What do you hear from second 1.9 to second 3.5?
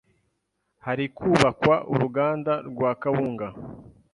uruganda rwa kawunga